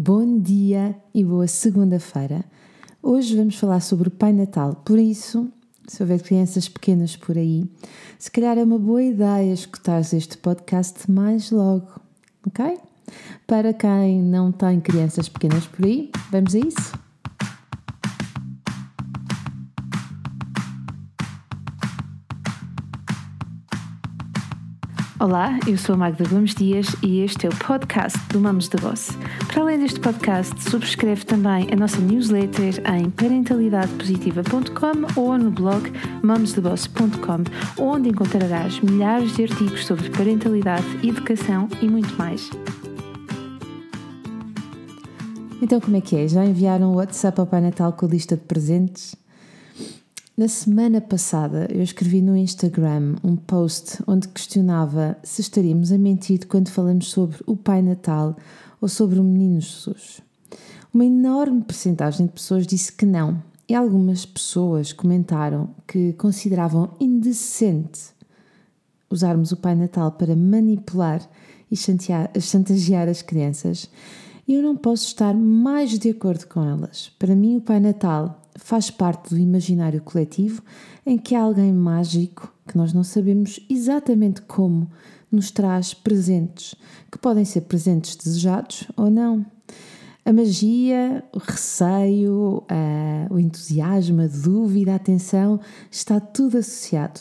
[0.00, 2.44] Bom dia e boa segunda-feira.
[3.02, 5.48] Hoje vamos falar sobre o Pai Natal, por isso,
[5.88, 7.68] se houver crianças pequenas por aí,
[8.16, 11.88] se calhar é uma boa ideia escutar este podcast mais logo,
[12.46, 12.78] ok?
[13.44, 17.07] Para quem não tem crianças pequenas por aí, vamos a isso?
[25.20, 28.80] Olá, eu sou a Magda Gomes Dias e este é o podcast do Mamos da
[28.80, 29.10] Boss.
[29.48, 35.90] Para além deste podcast, subscreve também a nossa newsletter em parentalidadepositiva.com ou no blog
[36.22, 42.48] mamosdaboss.com, onde encontrarás milhares de artigos sobre parentalidade, educação e muito mais.
[45.60, 46.28] Então, como é que é?
[46.28, 49.16] Já enviaram o WhatsApp ao Pai Natal com a lista de presentes?
[50.38, 56.46] Na semana passada eu escrevi no Instagram um post onde questionava se estaríamos a mentir
[56.46, 58.36] quando falamos sobre o Pai Natal
[58.80, 60.20] ou sobre o Menino Jesus.
[60.94, 68.02] Uma enorme percentagem de pessoas disse que não, e algumas pessoas comentaram que consideravam indecente
[69.10, 71.20] usarmos o Pai Natal para manipular
[71.68, 73.90] e chantagear as crianças.
[74.46, 77.10] E eu não posso estar mais de acordo com elas.
[77.18, 80.62] Para mim, o Pai Natal faz parte do imaginário coletivo
[81.06, 84.90] em que alguém mágico que nós não sabemos exatamente como
[85.32, 86.74] nos traz presentes,
[87.10, 89.46] que podem ser presentes desejados ou não.
[90.24, 92.62] A magia, o receio,
[93.30, 95.58] o entusiasmo, a dúvida, a atenção,
[95.90, 97.20] está tudo associado.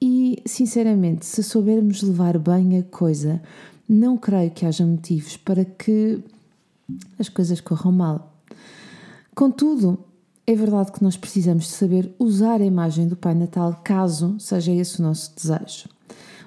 [0.00, 3.40] E, sinceramente, se soubermos levar bem a coisa,
[3.88, 6.22] não creio que haja motivos para que
[7.18, 8.34] as coisas corram mal.
[9.34, 9.98] Contudo,
[10.48, 14.72] é verdade que nós precisamos de saber usar a imagem do Pai Natal caso seja
[14.72, 15.90] esse o nosso desejo.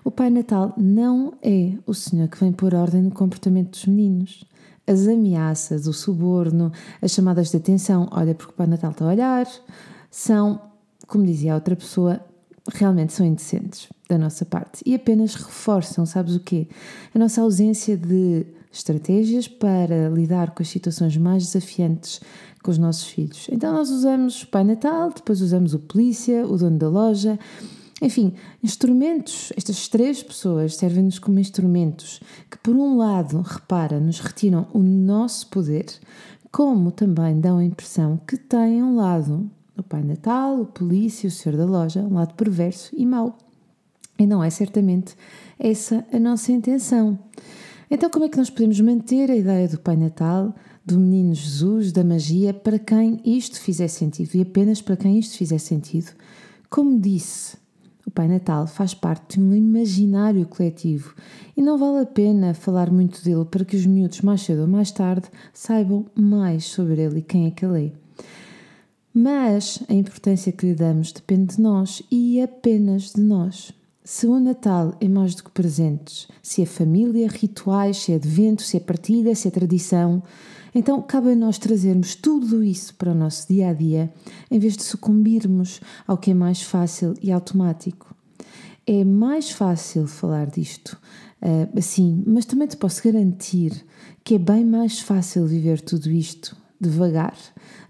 [0.03, 4.43] O Pai Natal não é o Senhor que vem pôr ordem no comportamento dos meninos.
[4.87, 9.09] As ameaças, o suborno, as chamadas de atenção, olha porque o Pai Natal está a
[9.09, 9.47] olhar,
[10.09, 10.59] são,
[11.05, 12.19] como dizia a outra pessoa,
[12.73, 16.67] realmente são indecentes da nossa parte e apenas reforçam, sabes o quê?
[17.13, 22.21] A nossa ausência de estratégias para lidar com as situações mais desafiantes
[22.63, 23.47] com os nossos filhos.
[23.51, 27.39] Então nós usamos o Pai Natal, depois usamos o polícia, o dono da loja,
[28.01, 28.33] enfim,
[28.63, 29.51] instrumentos.
[29.55, 35.47] Estas três pessoas servem-nos como instrumentos que, por um lado, repara, nos retiram o nosso
[35.47, 35.85] poder,
[36.51, 41.31] como também dão a impressão que têm um lado, o Pai Natal, o polícia, o
[41.31, 43.37] senhor da loja, um lado perverso e mau.
[44.19, 45.15] E não é certamente
[45.57, 47.17] essa a nossa intenção.
[47.93, 51.91] Então, como é que nós podemos manter a ideia do Pai Natal, do Menino Jesus,
[51.91, 56.09] da magia, para quem isto fizer sentido e apenas para quem isto fizer sentido?
[56.69, 57.57] Como disse,
[58.07, 61.13] o Pai Natal faz parte de um imaginário coletivo
[61.55, 64.67] e não vale a pena falar muito dele para que os miúdos, mais cedo ou
[64.69, 67.91] mais tarde, saibam mais sobre ele e quem é que ele é.
[69.13, 73.73] Mas a importância que lhe damos depende de nós e apenas de nós.
[74.03, 78.63] Se o Natal é mais do que presentes, se é família, rituais, se é advento,
[78.63, 80.23] se é partilha, se é tradição,
[80.73, 84.11] então cabe a nós trazermos tudo isso para o nosso dia a dia,
[84.49, 88.15] em vez de sucumbirmos ao que é mais fácil e automático.
[88.87, 90.97] É mais fácil falar disto
[91.39, 93.85] uh, assim, mas também te posso garantir
[94.23, 97.37] que é bem mais fácil viver tudo isto devagar,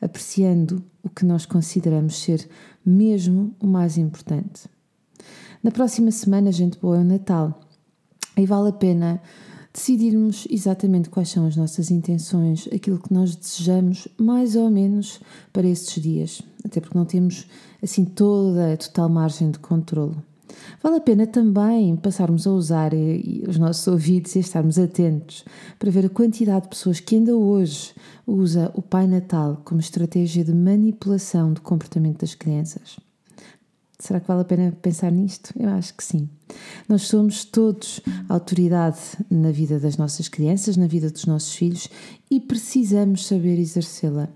[0.01, 2.49] apreciando o que nós consideramos ser
[2.85, 4.69] mesmo o mais importante.
[5.63, 7.61] Na próxima semana, gente boa, é o Natal.
[8.35, 9.21] E vale a pena
[9.71, 15.21] decidirmos exatamente quais são as nossas intenções, aquilo que nós desejamos, mais ou menos,
[15.53, 16.41] para esses dias.
[16.65, 17.45] Até porque não temos,
[17.79, 20.15] assim, toda a total margem de controle.
[20.81, 22.91] Vale a pena também passarmos a usar
[23.47, 25.45] os nossos ouvidos e estarmos atentos
[25.77, 27.93] para ver a quantidade de pessoas que ainda hoje
[28.25, 32.97] usa o Pai Natal como estratégia de manipulação do comportamento das crianças.
[34.01, 35.53] Será que vale a pena pensar nisto?
[35.55, 36.27] Eu acho que sim.
[36.89, 38.97] Nós somos todos autoridade
[39.29, 41.87] na vida das nossas crianças, na vida dos nossos filhos
[42.29, 44.27] e precisamos saber exercê-la.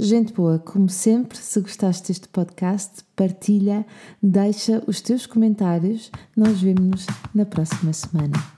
[0.00, 3.84] Gente boa, como sempre, se gostaste deste podcast, partilha,
[4.22, 6.12] deixa os teus comentários.
[6.36, 8.57] Nós vemos-nos na próxima semana.